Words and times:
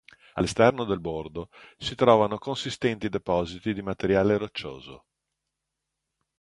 All'esterno 0.33 0.83
del 0.83 0.99
bordo 0.99 1.49
si 1.77 1.93
trovano 1.93 2.39
consistenti 2.39 3.07
depositi 3.07 3.71
di 3.71 3.83
materiale 3.83 4.35
roccioso. 4.35 5.05